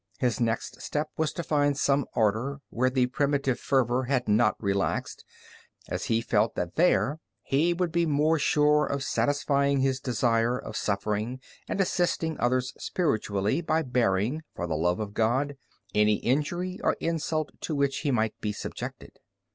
[0.17, 5.23] His next step was to find some Order where the primitive fervor had not relaxed,
[5.89, 10.75] as he felt that there he would be more sure of satisfying his desire of
[10.75, 15.55] suffering and assisting others spiritually by bearing, for the love of God,
[15.93, 19.19] any injury or insult to which he might be subjected.